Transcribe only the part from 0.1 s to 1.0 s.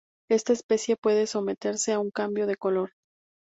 Esta especie